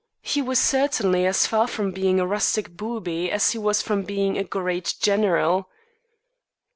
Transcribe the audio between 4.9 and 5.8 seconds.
general.